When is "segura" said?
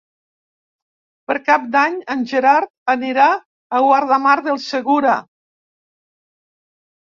4.67-5.23